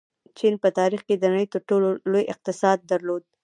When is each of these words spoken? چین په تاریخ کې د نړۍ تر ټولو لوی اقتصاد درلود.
چین 0.37 0.53
په 0.63 0.69
تاریخ 0.79 1.01
کې 1.07 1.15
د 1.17 1.23
نړۍ 1.33 1.47
تر 1.53 1.61
ټولو 1.69 1.87
لوی 2.11 2.23
اقتصاد 2.33 2.77
درلود. 2.91 3.23